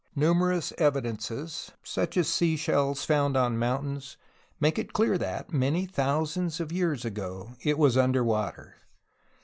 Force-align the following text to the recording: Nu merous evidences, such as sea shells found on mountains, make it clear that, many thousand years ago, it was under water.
Nu 0.15 0.33
merous 0.33 0.73
evidences, 0.79 1.73
such 1.83 2.17
as 2.17 2.27
sea 2.27 2.57
shells 2.57 3.05
found 3.05 3.37
on 3.37 3.59
mountains, 3.59 4.17
make 4.59 4.79
it 4.79 4.93
clear 4.93 5.15
that, 5.15 5.53
many 5.53 5.85
thousand 5.85 6.59
years 6.71 7.05
ago, 7.05 7.51
it 7.61 7.77
was 7.77 7.95
under 7.97 8.23
water. 8.23 8.77